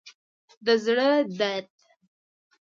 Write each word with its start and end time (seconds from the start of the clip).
د 0.65 0.67
زړه 0.83 1.09
درد 1.39 1.67